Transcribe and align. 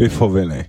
Pifoviny. 0.00 0.64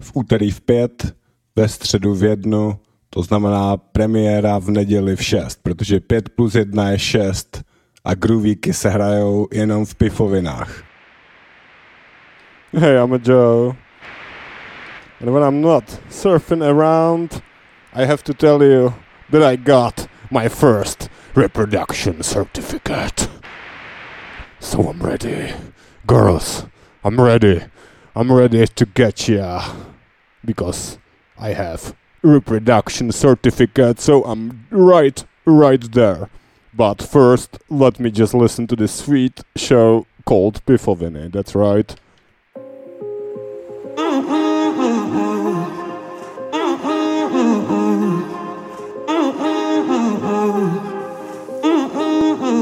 V 0.00 0.10
úterý 0.14 0.50
v 0.50 0.60
pět, 0.60 1.16
ve 1.56 1.68
středu 1.68 2.14
v 2.14 2.24
jednu, 2.24 2.78
to 3.10 3.22
znamená 3.22 3.76
premiéra 3.76 4.58
v 4.58 4.70
neděli 4.70 5.16
v 5.16 5.22
šest, 5.22 5.60
protože 5.62 6.00
pět 6.00 6.28
plus 6.28 6.54
jedna 6.54 6.88
je 6.88 6.98
šest 6.98 7.62
a 8.04 8.14
groovíky 8.14 8.72
se 8.72 8.90
hrajou 8.90 9.48
jenom 9.52 9.86
v 9.86 9.94
pifovinách. 9.94 10.82
Hey, 12.72 12.96
I'm 13.04 13.12
a 13.12 13.18
Joe. 13.24 13.76
And 15.20 15.30
when 15.30 15.42
I'm 15.42 15.60
not 15.60 15.84
surfing 16.10 16.62
around, 16.62 17.42
I 17.92 18.06
have 18.06 18.22
to 18.22 18.34
tell 18.34 18.62
you 18.62 18.92
that 19.30 19.42
I 19.52 19.56
got 19.56 20.08
my 20.30 20.48
first 20.48 21.10
reproduction 21.36 22.22
certificate. 22.22 23.28
So 24.60 24.90
I'm 24.90 25.02
ready. 25.02 25.54
Girls, 26.06 26.64
I'm 27.04 27.20
ready. 27.20 27.60
I'm 28.14 28.32
ready 28.32 28.66
to 28.66 28.86
get 28.86 29.28
ya. 29.28 29.74
Because 30.44 30.98
I 31.38 31.52
have 31.52 31.94
reproduction 32.22 33.12
certificate, 33.12 34.00
so 34.00 34.24
I'm 34.24 34.66
right, 34.70 35.24
right 35.44 35.92
there. 35.92 36.28
But 36.74 37.02
first, 37.02 37.58
let 37.68 37.98
me 38.00 38.10
just 38.10 38.34
listen 38.34 38.66
to 38.68 38.76
this 38.76 38.92
sweet 38.92 39.40
show 39.56 40.06
called 40.24 40.64
Pifoviny. 40.66 41.30
That's 41.32 41.54
right. 41.54 41.94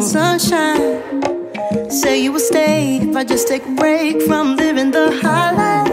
Sunshine, 0.03 0.78
say 1.91 2.23
you 2.23 2.33
will 2.33 2.41
stay 2.41 2.99
if 2.99 3.17
I 3.17 3.25
just 3.25 3.49
take 3.49 3.65
a 3.67 3.71
break 3.75 4.23
from 4.23 4.57
living 4.57 4.91
the 4.91 5.11
high 5.23 5.53
life. 5.53 5.93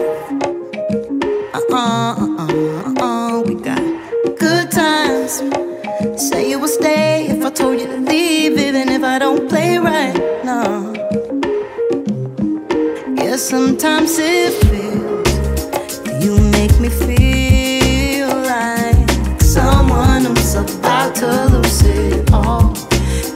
Uh 1.54 1.74
uh 1.74 2.36
uh 2.38 3.04
uh, 3.04 3.40
we 3.42 3.54
got 3.54 3.82
good 4.38 4.70
times. 4.70 5.42
Say 6.16 6.50
you 6.50 6.58
will 6.58 6.68
stay 6.68 7.26
if 7.28 7.44
I 7.44 7.50
told 7.50 7.80
you 7.80 7.86
to 7.86 7.96
leave, 7.98 8.58
even 8.58 8.88
if 8.88 9.02
I 9.02 9.18
don't 9.18 9.48
play 9.48 9.78
right. 9.78 10.14
No. 10.44 10.92
Yeah, 13.16 13.36
sometimes 13.36 14.18
it 14.18 14.52
feels 14.64 16.24
you 16.24 16.38
make 16.50 16.78
me 16.80 16.88
feel 16.88 18.28
like 18.28 19.40
someone 19.40 20.24
who's 20.24 20.54
about 20.54 21.14
to 21.16 21.46
lose 21.52 21.82
it 21.84 22.32
all. 22.32 22.74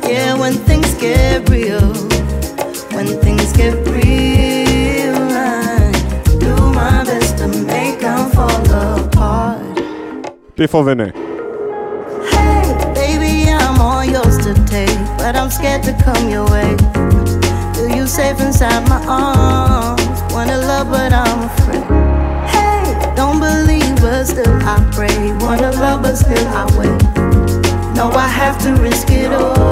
Yeah, 0.05 0.34
when 0.39 0.55
things 0.55 0.95
get 0.95 1.49
real, 1.49 1.93
fall 8.41 8.75
apart. 8.98 9.61
Pifoviny. 10.56 11.12
Hey, 12.34 12.64
baby, 12.94 13.50
I'm 13.53 13.81
all 13.81 14.05
yours 14.05 14.38
to 14.47 14.55
take, 14.66 14.98
but 15.19 15.36
I'm 15.36 15.50
scared 15.50 15.83
to 15.84 15.92
come 16.05 16.28
your 16.28 16.47
way. 16.55 16.77
Do 17.75 17.83
you 17.97 18.06
safe 18.06 18.41
inside 18.41 18.88
my 18.88 19.00
arms? 19.06 20.03
Wanna 20.33 20.58
love, 20.58 20.91
but 20.91 21.12
I'm 21.12 21.41
afraid. 21.50 21.84
Hey, 22.55 22.83
don't 23.16 23.41
believe, 23.41 23.97
but 24.00 24.25
still 24.25 24.56
I 24.75 24.77
pray. 24.92 25.16
Wanna 25.44 25.72
love, 25.84 26.03
but 26.03 26.16
still 26.16 26.47
I 26.61 26.64
wait. 26.78 27.00
No, 27.97 28.11
I 28.27 28.28
have 28.28 28.56
to 28.64 28.70
risk 28.83 29.11
it 29.11 29.33
all. 29.33 29.70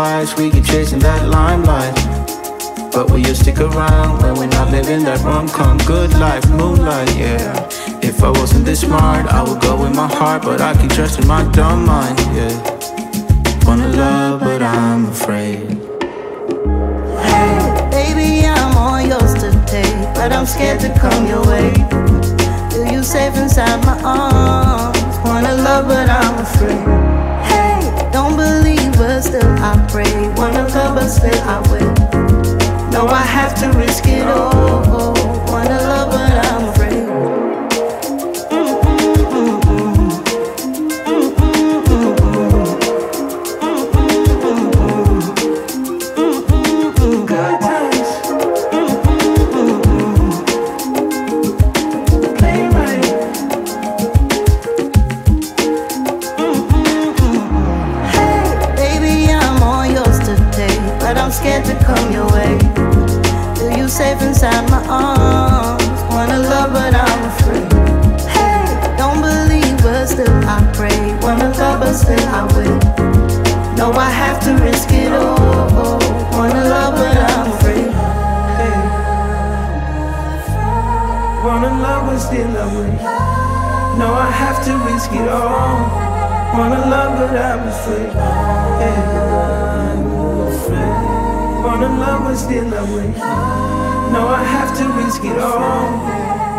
Flies. 0.00 0.34
We 0.36 0.50
keep 0.50 0.64
chasing 0.64 1.00
that 1.00 1.22
limelight. 1.28 1.94
But 2.94 3.10
will 3.10 3.22
you 3.28 3.34
stick 3.34 3.58
around 3.60 4.22
when 4.22 4.32
we're 4.38 4.54
not 4.58 4.68
living 4.76 5.02
that 5.04 5.20
rom-com 5.20 5.76
good 5.92 6.10
life, 6.26 6.46
moonlight? 6.60 7.10
Yeah. 7.16 7.68
If 8.10 8.16
I 8.28 8.30
wasn't 8.40 8.64
this 8.64 8.80
smart, 8.80 9.26
I 9.38 9.40
would 9.46 9.60
go 9.60 9.72
with 9.82 9.94
my 9.94 10.08
heart, 10.18 10.42
but 10.48 10.58
I 10.68 10.70
keep 10.80 10.92
trusting 10.98 11.26
my 11.26 11.42
dumb 11.52 11.84
mind. 11.84 12.18
Yeah. 12.38 12.54
Wanna 13.66 13.88
love, 14.04 14.40
but 14.40 14.62
I'm 14.62 15.02
afraid. 15.14 15.68
Hey, 17.28 17.54
baby, 17.96 18.30
I'm 18.56 18.72
all 18.82 19.02
yours 19.12 19.34
to 19.42 19.48
take, 19.74 19.98
but 20.18 20.32
I'm 20.36 20.46
scared 20.54 20.80
to 20.86 20.90
come 21.02 21.22
your 21.32 21.44
way. 21.52 21.68
Do 22.72 22.80
you 22.92 23.02
safe 23.02 23.36
inside 23.36 23.80
my 23.90 23.96
arms? 24.02 24.98
Wanna 25.26 25.54
love, 25.68 25.84
but 25.92 26.08
I'm 26.20 26.36
afraid. 26.46 26.84
Hey, 27.52 27.78
don't 28.16 28.36
believe, 28.42 28.69
but 29.00 29.22
still 29.22 29.42
I 29.42 29.86
pray. 29.90 30.12
Wanna 30.36 30.68
love, 30.68 30.94
but 30.94 31.08
still 31.08 31.40
I 31.48 31.58
wait. 31.72 32.92
No, 32.92 33.06
I 33.06 33.22
have 33.22 33.54
to 33.60 33.78
risk 33.78 34.06
it 34.06 34.26
all. 34.26 35.19
Wanna 86.52 86.80
love, 86.90 87.12
but 87.18 87.36
I'm 87.36 87.68
afraid. 87.68 88.12
Hey. 88.82 89.00
Wanna 91.64 91.88
love, 92.00 92.24
but 92.24 92.36
still 92.36 92.74
I 92.74 92.82
wait. 92.94 93.16
No, 94.12 94.28
I 94.28 94.42
have 94.42 94.76
to 94.78 94.84
risk 95.00 95.24
it 95.24 95.38
all. 95.38 95.60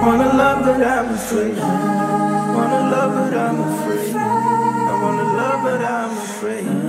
Wanna 0.01 0.33
love, 0.33 0.65
but 0.65 0.81
I'm 0.81 1.13
afraid. 1.13 1.57
Wanna 1.57 2.81
love, 2.93 3.11
but 3.17 3.37
I'm 3.37 3.59
afraid. 3.59 4.15
I 4.15 4.93
wanna 5.03 5.23
love, 5.23 5.63
but 5.63 5.81
I'm 5.83 6.17
afraid. 6.17 6.31
afraid. 6.41 6.80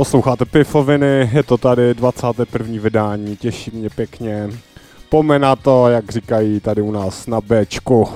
Posloucháte 0.00 0.44
Pifoviny, 0.44 1.30
je 1.32 1.42
to 1.42 1.58
tady 1.58 1.94
21. 1.94 2.82
vydání, 2.82 3.36
těší 3.36 3.70
mě 3.74 3.90
pěkně. 3.90 4.48
Pome 5.08 5.38
na 5.38 5.56
to, 5.56 5.88
jak 5.88 6.10
říkají 6.10 6.60
tady 6.60 6.82
u 6.82 6.90
nás 6.90 7.26
na 7.26 7.40
Bčku. 7.40 8.08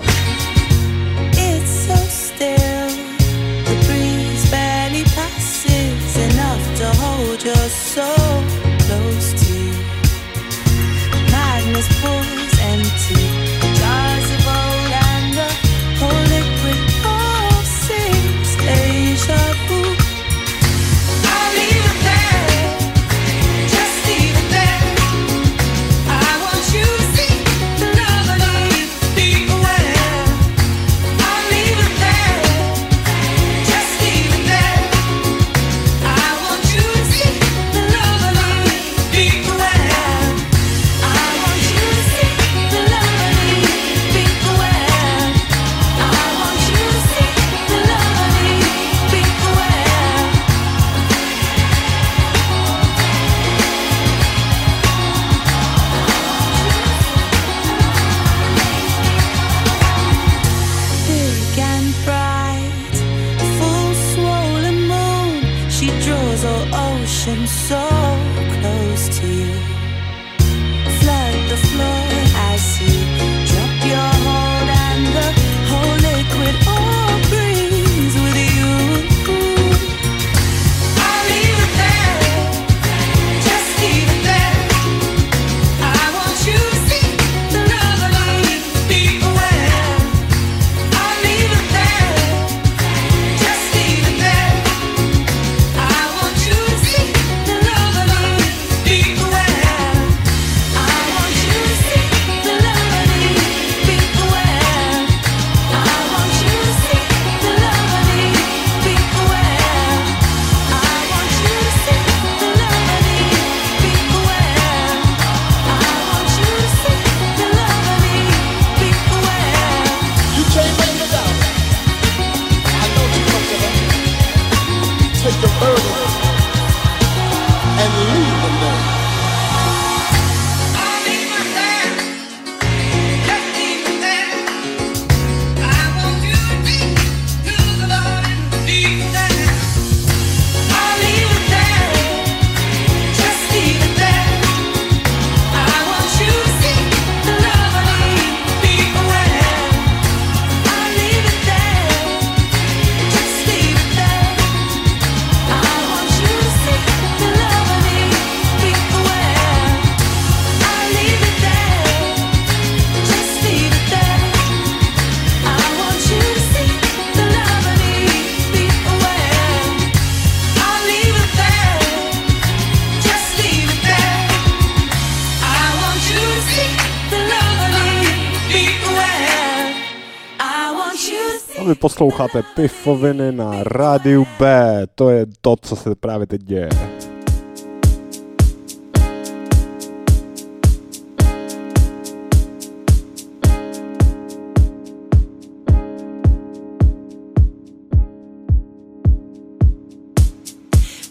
Posloucháte 182.04 182.42
Pifoviny 182.54 183.33
na 183.33 183.62
rádiu 183.62 184.27
B, 184.39 184.86
to 184.95 185.10
je 185.10 185.27
to, 185.41 185.56
co 185.56 185.77
se 185.77 185.95
právě 185.95 186.27
teď 186.27 186.42
děje. 186.42 186.68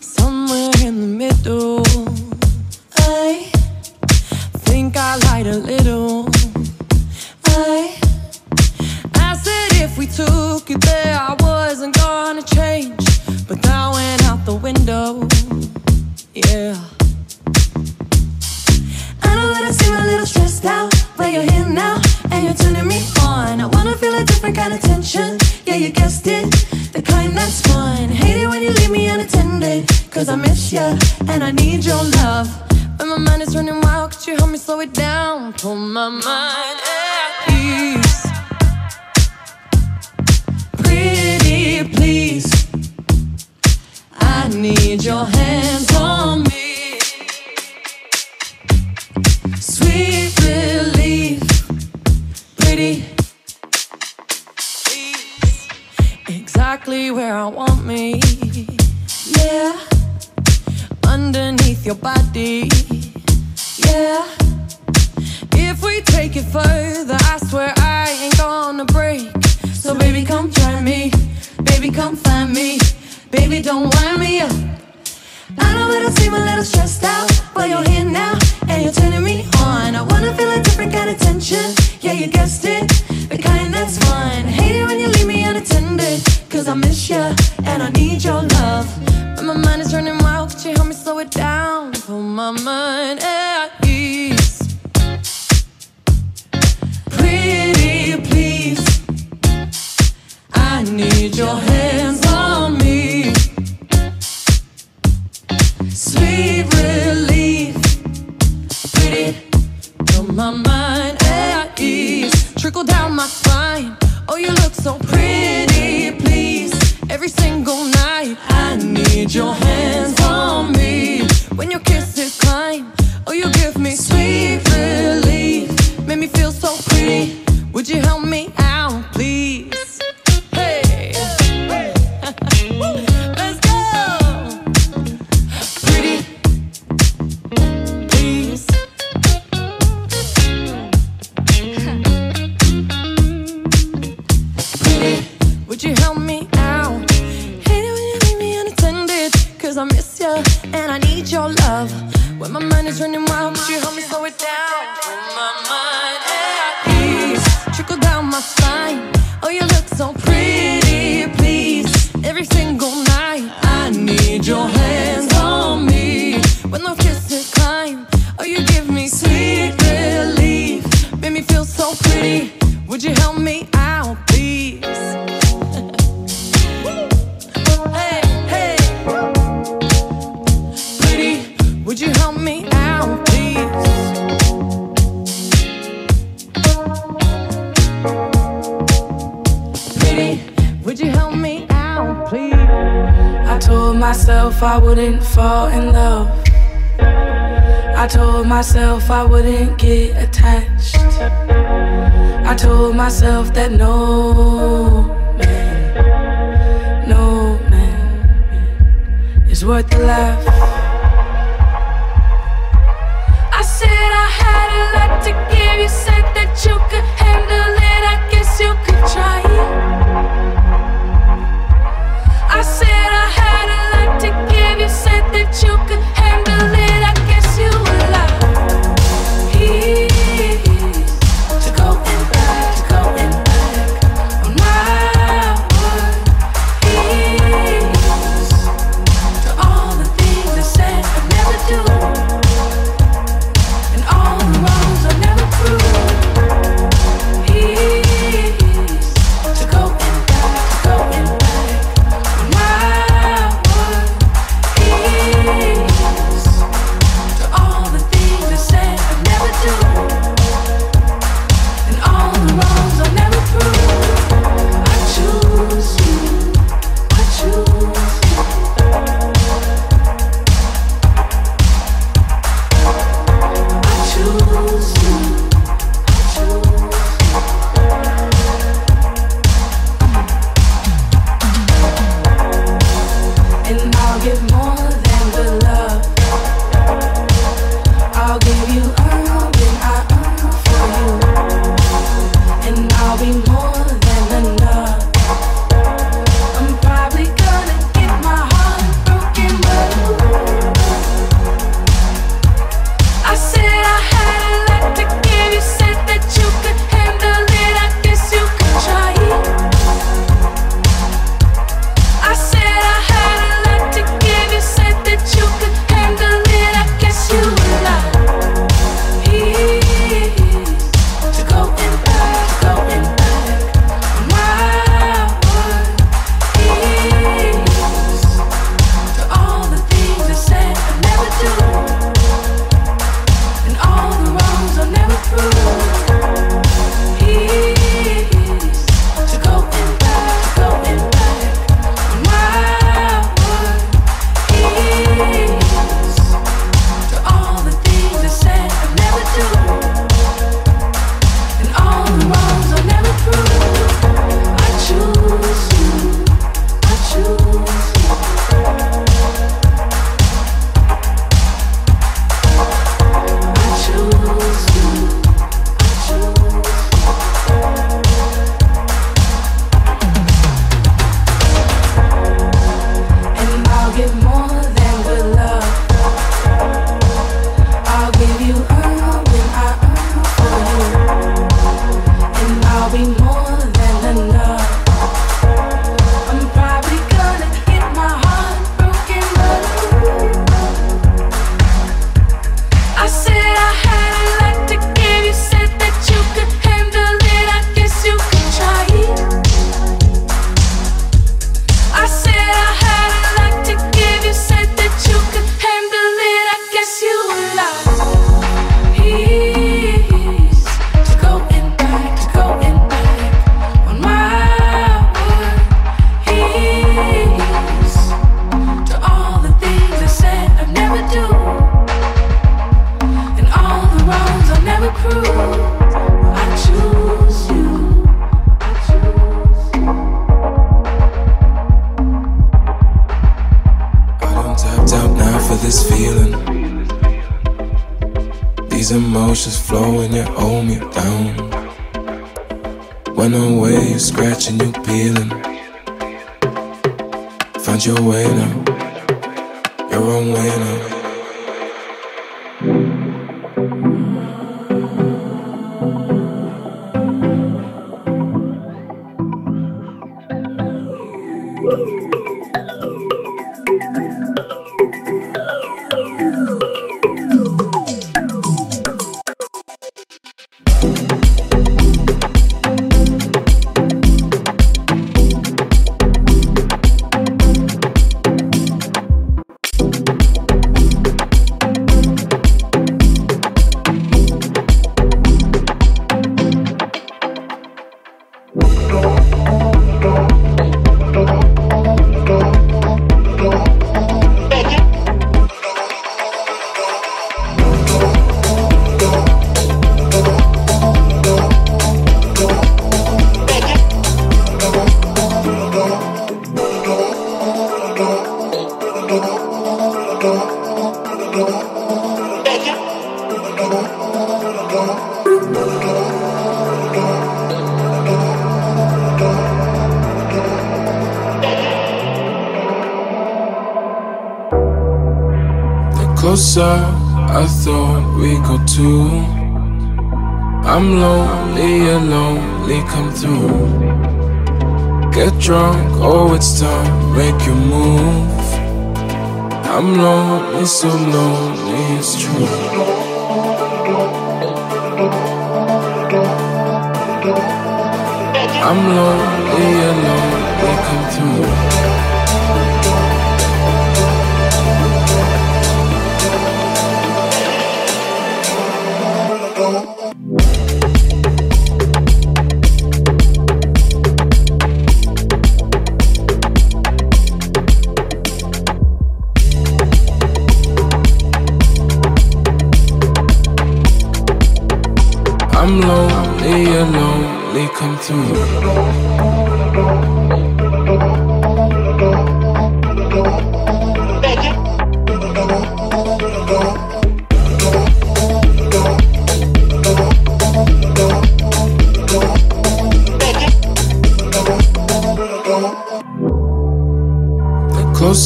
Somewhere 0.01 0.88
in 0.88 1.00
the 1.01 1.07
middle, 1.07 1.84
I 3.00 3.51
think 4.63 4.95
I 4.98 5.16
lied 5.16 5.48
a 5.48 5.57
little. 5.57 5.82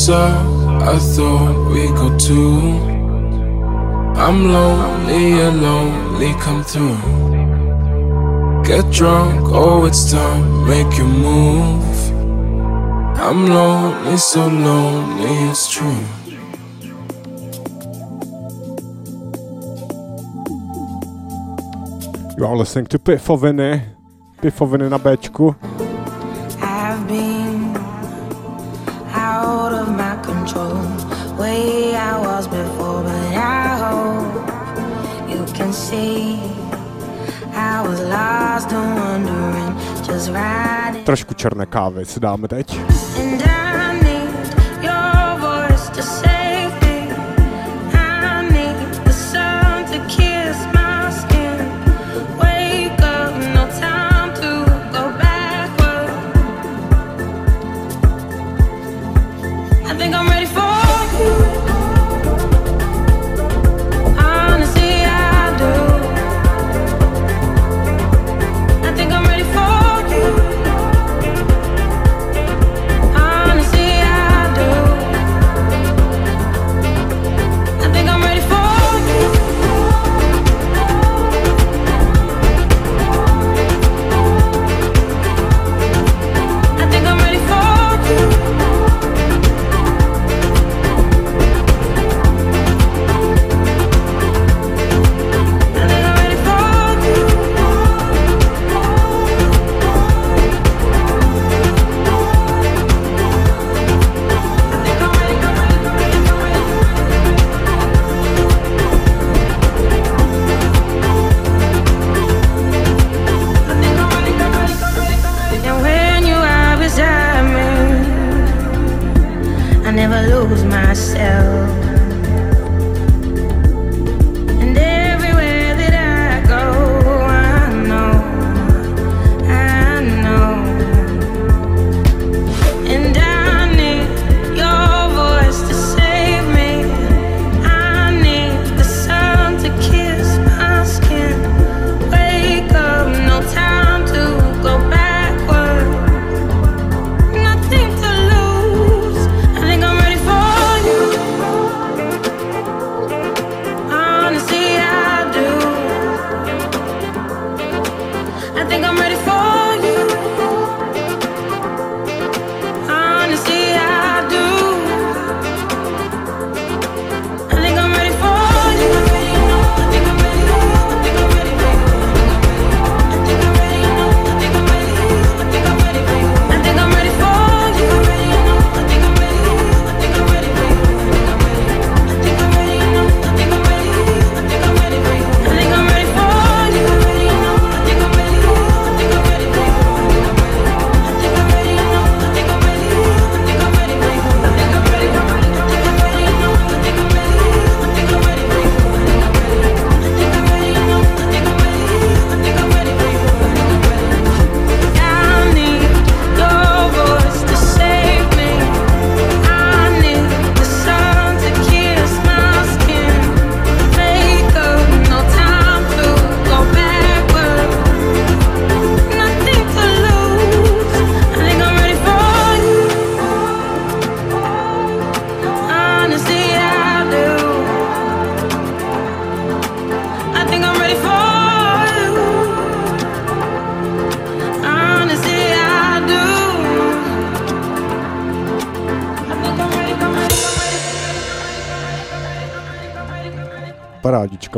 So 0.07 0.15
I 0.15 0.97
thought 0.99 1.69
we 1.69 1.87
go 1.87 2.17
too. 2.17 2.79
I'm 4.15 4.53
lonely 4.53 5.41
and 5.41 5.61
lonely, 5.61 6.31
come 6.39 6.63
through. 6.63 6.95
Get 8.63 8.89
drunk, 8.89 9.41
oh, 9.51 9.83
it's 9.83 10.09
time, 10.09 10.65
make 10.65 10.97
you 10.97 11.03
move. 11.03 11.99
I'm 13.19 13.47
lonely, 13.47 14.15
so 14.15 14.47
lonely, 14.47 15.49
it's 15.49 15.69
true. 15.69 16.01
You 22.37 22.45
are 22.45 22.55
listening 22.55 22.85
to 22.85 22.97
Pifoviny, 22.97 23.81
Pifoviny 24.41 24.89
na 24.89 24.97
Bčku. 24.99 25.53
trošku 41.07 41.33
černé 41.33 41.65
kávy 41.65 42.05
si 42.05 42.19
dáme 42.19 42.47
teď. 42.47 43.06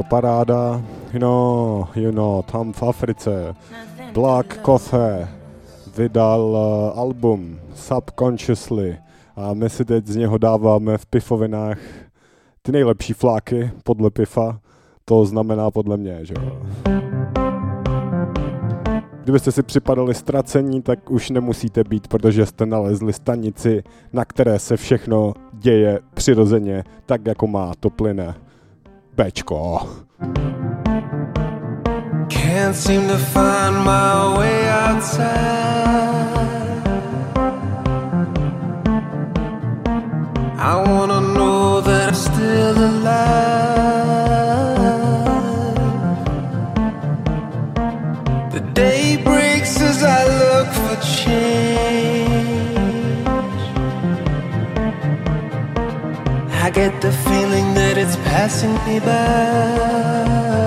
Paráda. 0.09 0.81
No, 1.19 1.87
you 1.95 2.11
know, 2.11 2.41
tam 2.41 2.73
v 2.73 2.83
Africe 2.83 3.55
Black 4.13 4.59
Coffee 4.65 5.27
vydal 5.97 6.41
uh, 6.41 6.99
album 6.99 7.59
Subconsciously 7.75 8.97
a 9.35 9.53
my 9.53 9.69
si 9.69 9.85
teď 9.85 10.07
z 10.07 10.15
něho 10.15 10.37
dáváme 10.37 10.97
v 10.97 11.05
pifovinách 11.05 11.77
ty 12.61 12.71
nejlepší 12.71 13.13
fláky 13.13 13.71
podle 13.83 14.09
pifa. 14.09 14.59
To 15.05 15.25
znamená 15.25 15.71
podle 15.71 15.97
mě, 15.97 16.25
že 16.25 16.33
jo. 16.37 16.61
Kdybyste 19.23 19.51
si 19.51 19.63
připadali 19.63 20.13
ztracení, 20.13 20.81
tak 20.81 21.11
už 21.11 21.29
nemusíte 21.29 21.83
být, 21.83 22.07
protože 22.07 22.45
jste 22.45 22.65
nalezli 22.65 23.13
stanici, 23.13 23.83
na 24.13 24.25
které 24.25 24.59
se 24.59 24.77
všechno 24.77 25.33
děje 25.53 25.99
přirozeně, 26.13 26.83
tak 27.05 27.27
jako 27.27 27.47
má 27.47 27.73
to 27.79 27.89
plyne. 27.89 28.35
Can't 32.29 32.73
seem 32.73 33.05
to 33.09 33.17
find 33.17 33.75
my 33.75 34.37
way 34.37 34.65
outside. 34.69 35.27
I 40.71 40.73
wanna 40.87 41.19
know 41.35 41.81
that 41.81 42.07
I'm 42.07 42.15
still 42.15 42.77
alive. 42.91 44.08
I 56.69 56.71
get 56.71 57.01
the 57.01 57.11
feeling 57.11 57.73
that 57.73 57.97
it's 57.97 58.15
passing 58.17 58.75
me 58.85 58.99
by. 58.99 60.59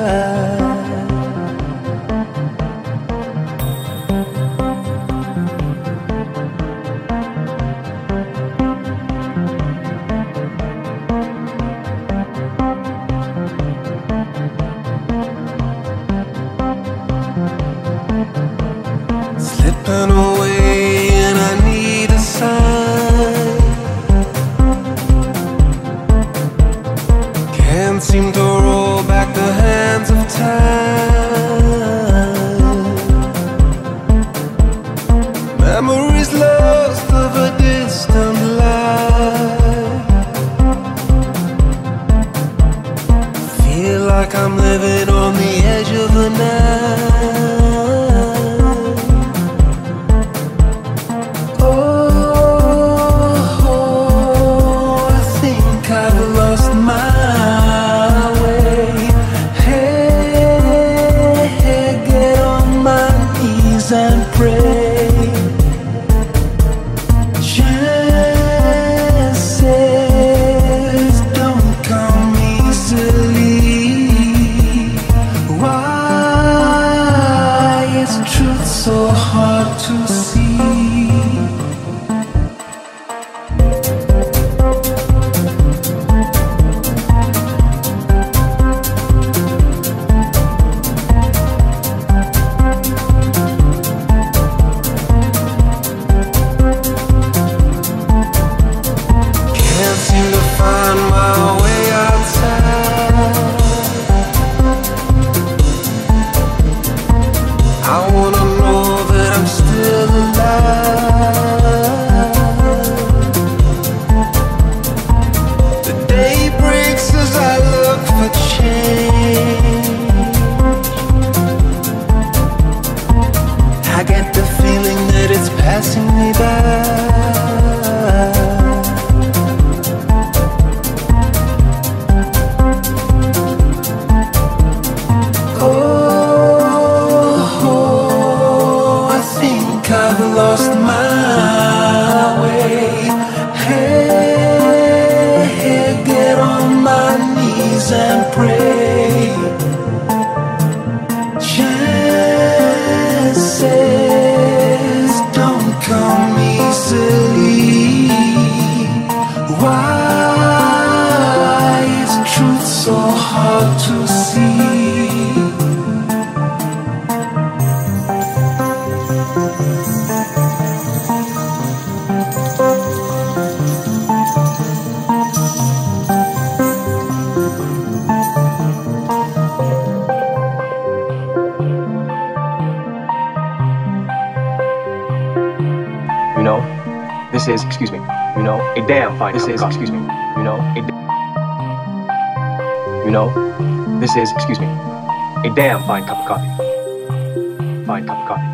This 194.14 194.28
is, 194.28 194.34
excuse 194.34 194.60
me, 194.60 194.66
a 194.66 195.52
damn 195.54 195.82
fine 195.84 196.04
cup 196.04 196.18
of 196.18 196.26
coffee. 196.26 197.84
Fine 197.86 198.06
cup 198.06 198.18
of 198.18 198.28
coffee. 198.28 198.51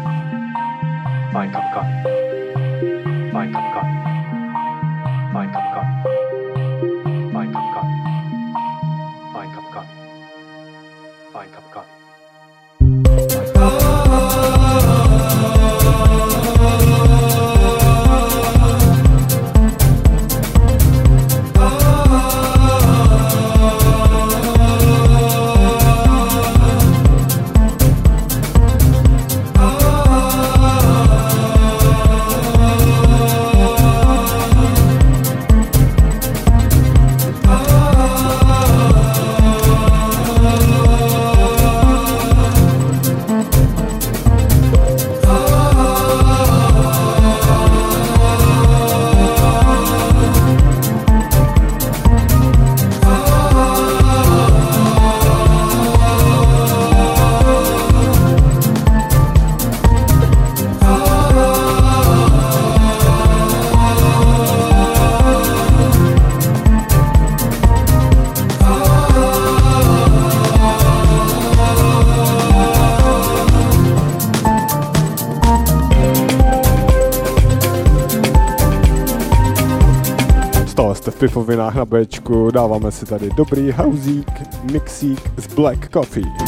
pivovinách 81.18 81.74
na 81.74 81.85
Bčku 81.85 82.50
dáváme 82.50 82.92
si 82.92 83.07
tady 83.07 83.31
dobrý 83.37 83.72
hauzík, 83.72 84.31
mixík 84.72 85.20
z 85.37 85.54
Black 85.54 85.88
Coffee. 85.92 86.47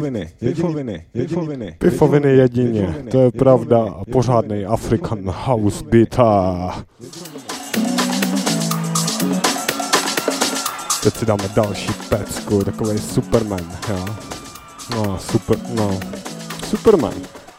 Beethoveny, 0.00 0.30
Beethoveny, 0.42 1.04
Beethoveny. 1.14 1.76
Beethoveny 1.80 2.28
jedině, 2.36 2.94
to 3.10 3.20
je 3.20 3.30
pravda. 3.30 3.94
Pořádný 4.12 4.64
African 4.64 5.18
house 5.44 5.84
beat. 5.84 6.18
a- 6.18 6.84
Teď 11.02 11.16
si 11.16 11.26
dáme 11.26 11.44
další 11.56 11.92
pecku, 12.08 12.64
takový 12.64 12.98
Superman, 12.98 13.72
jo. 13.88 14.04
No, 14.96 15.18
super, 15.18 15.58
no. 15.74 16.00
Superman. 16.68 17.12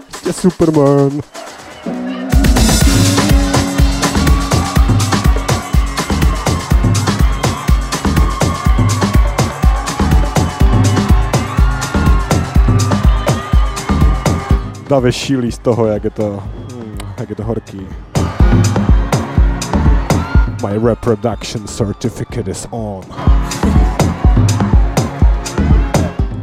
Prostě 0.10 0.34
Superman. 0.34 1.21
Davě 14.91 15.12
šílí 15.12 15.51
z 15.51 15.58
toho, 15.58 15.88
jak 15.88 16.04
je 16.04 16.10
to, 16.10 16.43
mm, 16.75 16.97
jak 17.19 17.30
je 17.30 17.36
to 17.36 17.43
horký. 17.43 17.88
My 20.63 20.89
reproduction 20.89 21.67
certificate 21.67 22.51
is 22.51 22.67
on. 22.71 23.04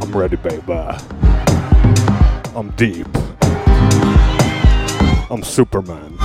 I'm 0.01 0.17
ready, 0.17 0.37
baby. 0.37 0.97
I'm 2.55 2.73
deep. 2.75 3.17
I'm 5.29 5.43
Superman. 5.43 6.17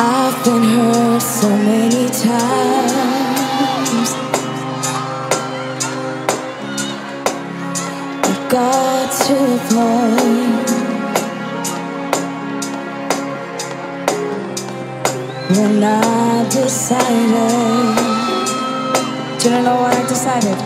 I've 0.00 0.44
been 0.44 0.62
hurt 0.62 1.20
so 1.20 1.48
many 1.48 2.06
times. 2.06 2.28
I 8.22 8.32
got 8.48 9.10
to 9.26 9.34
a 9.34 9.58
point 9.72 10.68
when 15.58 15.82
I 15.82 16.48
decided. 16.48 17.96
Do 19.42 19.50
you 19.50 19.62
know 19.62 19.80
what 19.80 19.96
I 19.96 20.02
decided? 20.06 20.57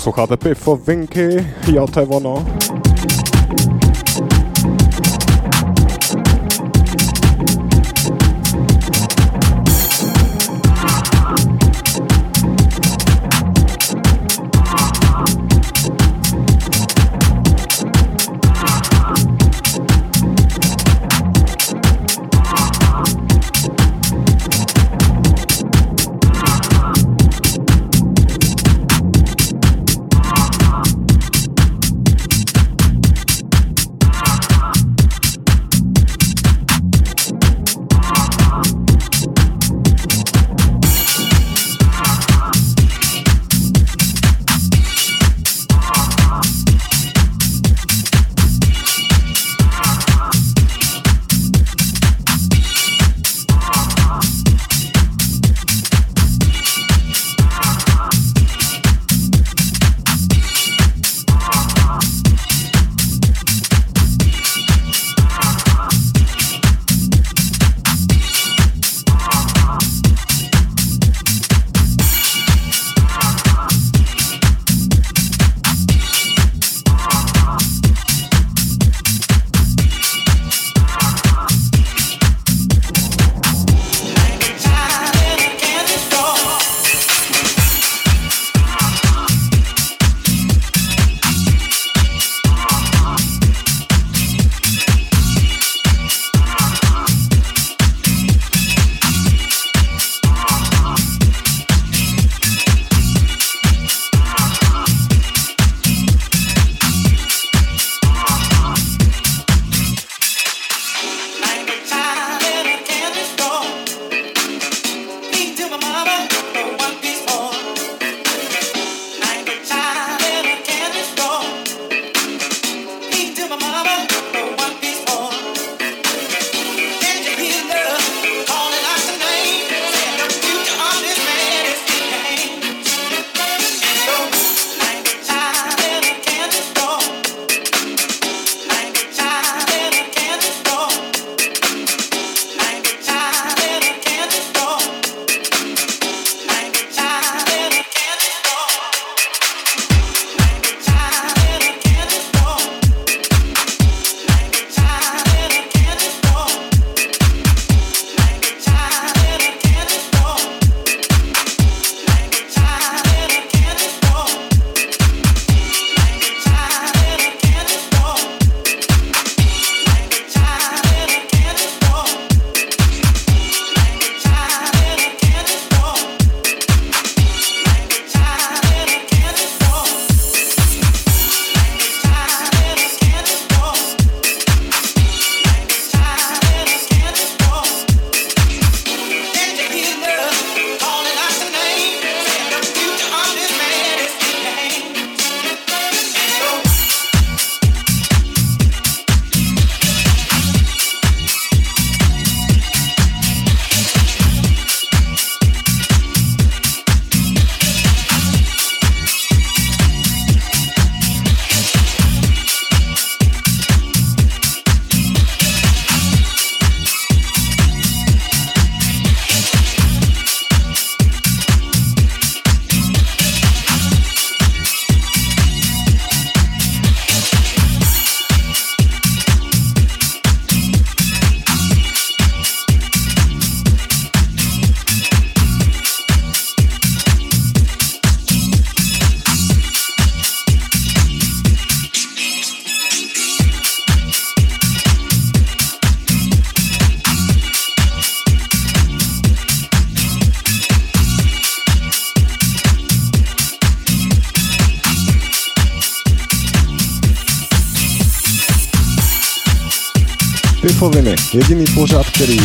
Posloucháte 0.00 0.36
Piffo 0.36 0.76
Vinky, 0.76 1.46
jo, 1.72 1.86
to 1.86 2.00
je 2.00 2.06
ono. 2.06 2.46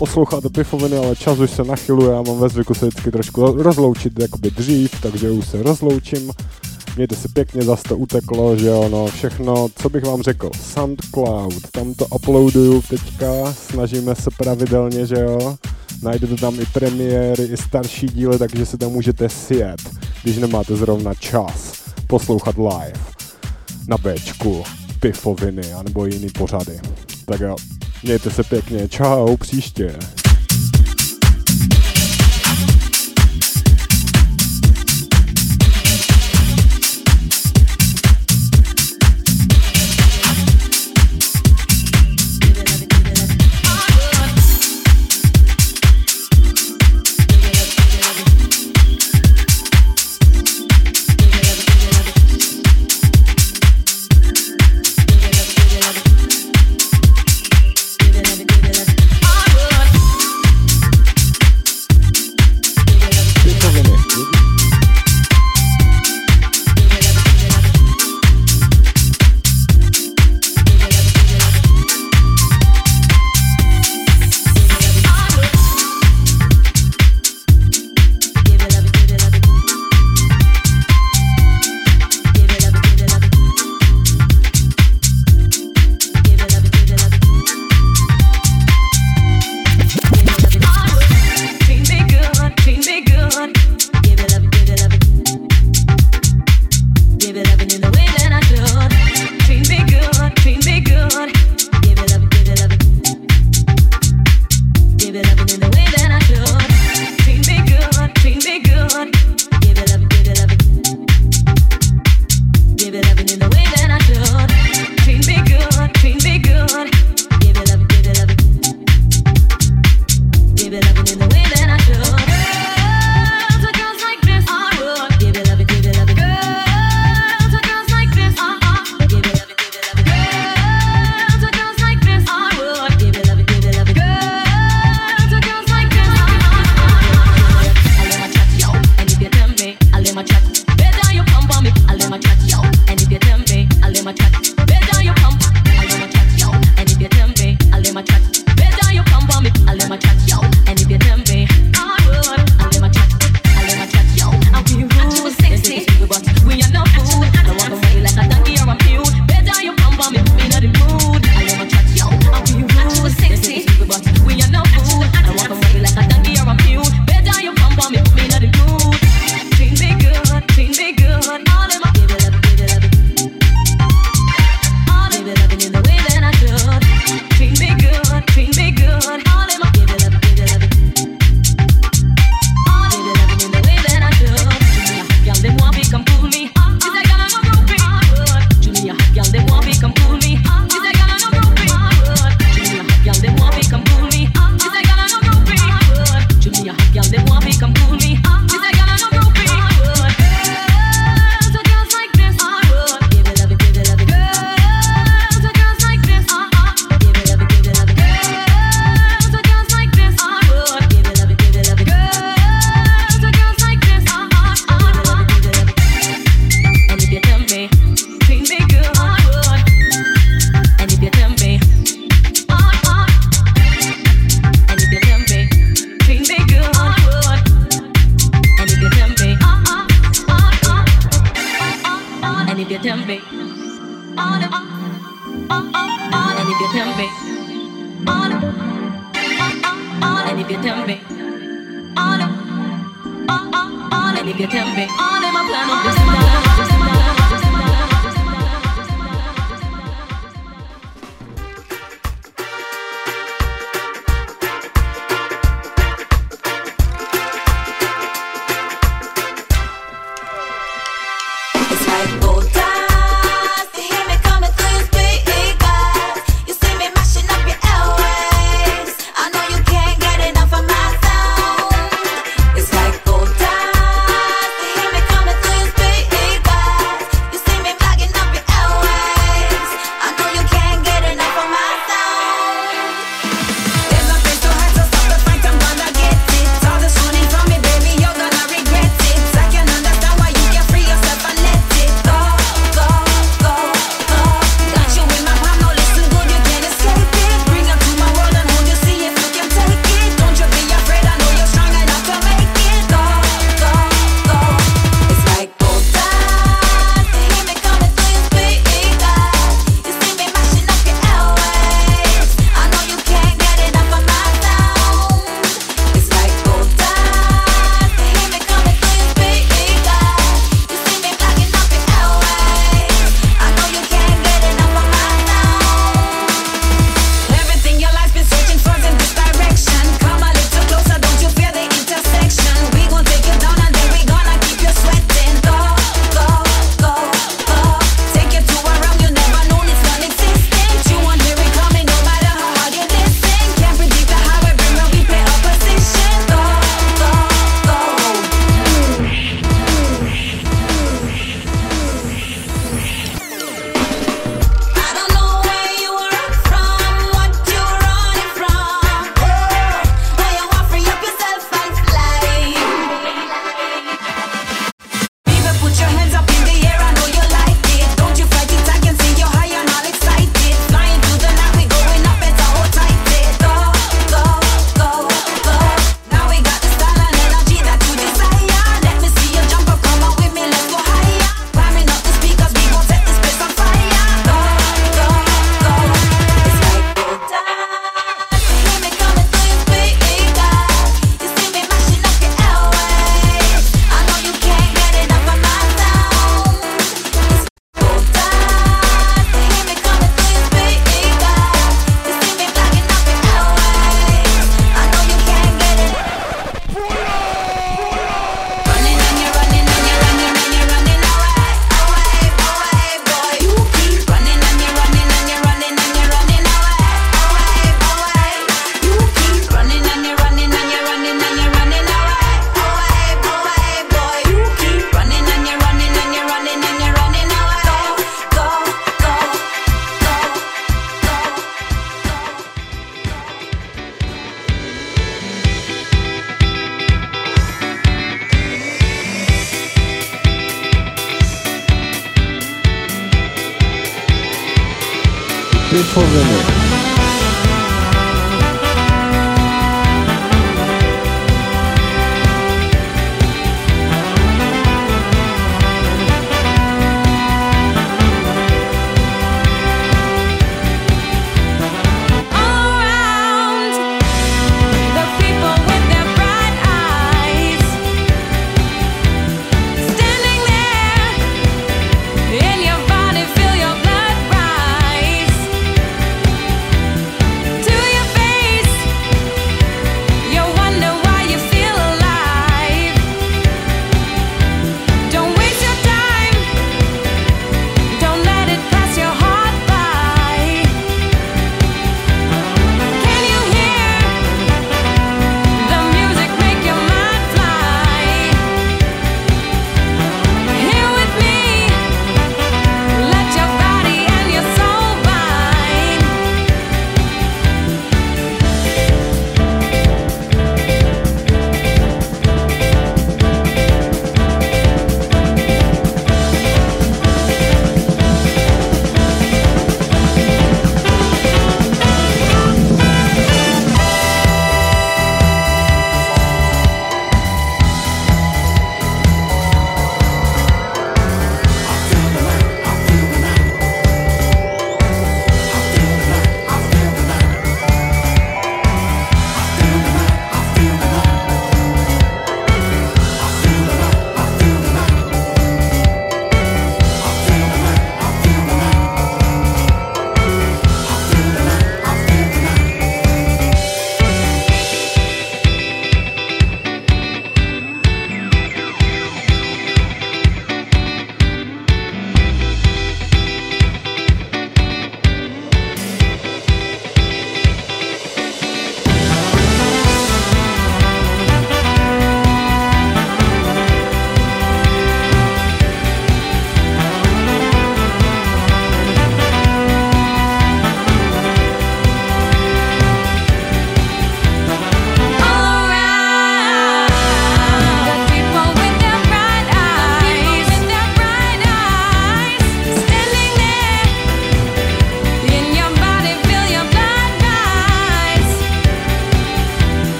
posloucháte 0.00 0.48
pifoviny, 0.48 0.96
ale 0.96 1.16
čas 1.16 1.38
už 1.38 1.50
se 1.50 1.64
nachyluje, 1.64 2.16
a 2.16 2.22
mám 2.22 2.38
ve 2.38 2.48
zvyku 2.48 2.74
se 2.74 2.86
vždycky 2.86 3.10
trošku 3.10 3.62
rozloučit 3.62 4.18
jakoby 4.18 4.50
dřív, 4.50 5.00
takže 5.02 5.30
už 5.30 5.46
se 5.48 5.62
rozloučím. 5.62 6.32
Mějte 6.96 7.16
se 7.16 7.28
pěkně, 7.28 7.62
zase 7.62 7.82
to 7.88 7.96
uteklo, 7.96 8.56
že 8.56 8.70
ono, 8.70 9.06
všechno, 9.06 9.68
co 9.76 9.88
bych 9.88 10.04
vám 10.04 10.22
řekl, 10.22 10.50
Soundcloud, 10.60 11.70
tam 11.72 11.94
to 11.94 12.06
uploaduju 12.06 12.82
teďka, 12.82 13.52
snažíme 13.52 14.14
se 14.14 14.30
pravidelně, 14.38 15.06
že 15.06 15.16
jo, 15.18 15.56
najdete 16.02 16.36
tam 16.36 16.60
i 16.60 16.66
premiéry, 16.72 17.44
i 17.44 17.56
starší 17.56 18.06
díly, 18.06 18.38
takže 18.38 18.66
se 18.66 18.76
tam 18.76 18.92
můžete 18.92 19.28
sjet, 19.28 19.80
když 20.22 20.38
nemáte 20.38 20.76
zrovna 20.76 21.14
čas 21.14 21.72
poslouchat 22.06 22.54
live 22.56 23.00
na 23.88 23.98
Bčku, 23.98 24.62
pifoviny, 25.00 25.72
anebo 25.72 26.06
jiný 26.06 26.28
pořady. 26.38 26.80
Tak 27.24 27.40
jo, 27.40 27.56
Mějte 28.02 28.30
se 28.30 28.44
pěkně, 28.44 28.88
čau, 28.88 29.36
příště. 29.36 29.98